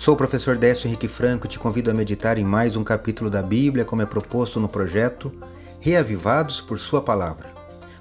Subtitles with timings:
[0.00, 3.28] Sou o professor Décio Henrique Franco e te convido a meditar em mais um capítulo
[3.28, 5.30] da Bíblia, como é proposto no projeto
[5.78, 7.52] Reavivados por Sua Palavra.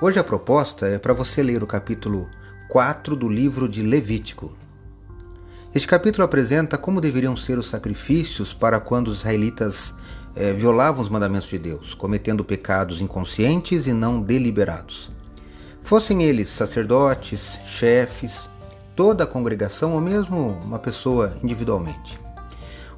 [0.00, 2.30] Hoje a proposta é para você ler o capítulo
[2.70, 4.56] 4 do livro de Levítico.
[5.74, 9.92] Este capítulo apresenta como deveriam ser os sacrifícios para quando os israelitas
[10.34, 15.10] eh, violavam os mandamentos de Deus, cometendo pecados inconscientes e não deliberados.
[15.82, 18.48] Fossem eles sacerdotes, chefes,
[18.94, 22.20] toda a congregação ou mesmo uma pessoa individualmente.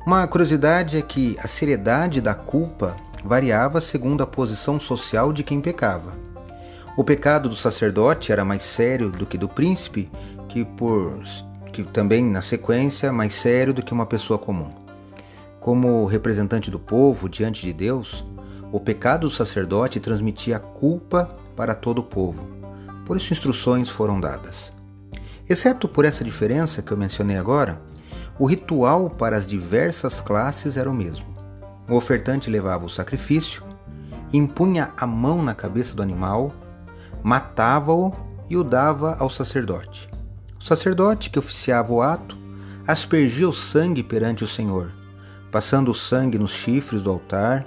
[0.06, 5.60] Uma curiosidade é que a seriedade da culpa variava segundo a posição social de quem
[5.60, 6.16] pecava.
[6.96, 10.10] O pecado do sacerdote era mais sério do que do príncipe,
[10.48, 11.18] que por
[11.72, 14.70] que também na sequência mais sério do que uma pessoa comum.
[15.58, 18.24] Como representante do povo diante de Deus,
[18.70, 22.48] o pecado do sacerdote transmitia culpa para todo o povo.
[23.04, 24.72] Por isso instruções foram dadas.
[25.48, 27.80] Exceto por essa diferença que eu mencionei agora,
[28.38, 31.26] o ritual para as diversas classes era o mesmo.
[31.88, 33.62] O ofertante levava o sacrifício,
[34.32, 36.52] impunha a mão na cabeça do animal,
[37.22, 38.12] matava-o
[38.48, 40.08] e o dava ao sacerdote.
[40.58, 42.38] O sacerdote que oficiava o ato
[42.86, 44.92] aspergia o sangue perante o Senhor,
[45.52, 47.66] passando o sangue nos chifres do altar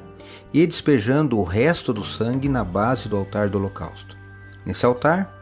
[0.51, 4.17] e despejando o resto do sangue na base do altar do holocausto.
[4.65, 5.36] Nesse altar,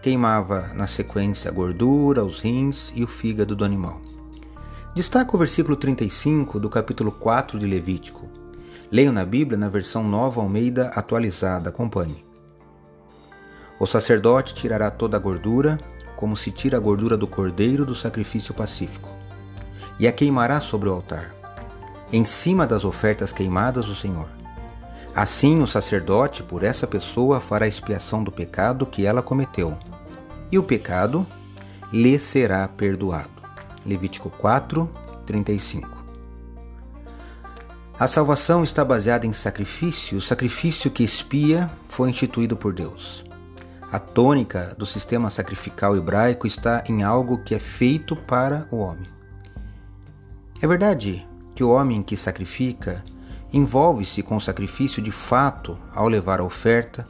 [0.00, 4.00] queimava na sequência a gordura, os rins e o fígado do animal.
[4.94, 8.28] Destaca o versículo 35 do capítulo 4 de Levítico.
[8.90, 11.68] Leio na Bíblia na versão nova Almeida atualizada.
[11.68, 12.24] Acompanhe.
[13.78, 15.78] O sacerdote tirará toda a gordura,
[16.16, 19.08] como se tira a gordura do cordeiro do sacrifício pacífico,
[20.00, 21.32] e a queimará sobre o altar,
[22.12, 24.28] em cima das ofertas queimadas do Senhor.
[25.14, 29.78] Assim, o sacerdote, por essa pessoa, fará expiação do pecado que ela cometeu,
[30.50, 31.26] e o pecado
[31.92, 33.30] lhe será perdoado.
[33.84, 34.88] Levítico 4,
[35.26, 35.98] 35.
[37.98, 40.18] A salvação está baseada em sacrifício.
[40.18, 43.24] O sacrifício que expia foi instituído por Deus.
[43.90, 49.08] A tônica do sistema sacrificial hebraico está em algo que é feito para o homem.
[50.60, 53.02] É verdade que o homem que sacrifica
[53.52, 57.06] envolve-se com o sacrifício de fato ao levar a oferta,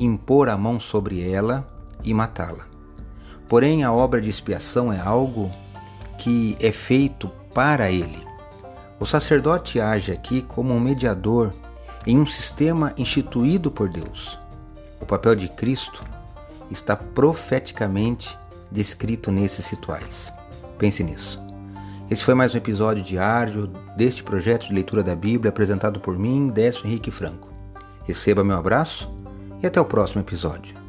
[0.00, 1.68] impor a mão sobre ela
[2.02, 2.71] e matá-la.
[3.48, 5.50] Porém, a obra de expiação é algo
[6.18, 8.26] que é feito para ele.
[8.98, 11.52] O sacerdote age aqui como um mediador
[12.06, 14.38] em um sistema instituído por Deus.
[15.00, 16.02] O papel de Cristo
[16.70, 18.38] está profeticamente
[18.70, 20.32] descrito nesses rituais.
[20.78, 21.42] Pense nisso.
[22.10, 26.48] Esse foi mais um episódio diário deste projeto de leitura da Bíblia apresentado por mim,
[26.48, 27.48] Décio Henrique Franco.
[28.06, 29.10] Receba meu abraço
[29.62, 30.81] e até o próximo episódio.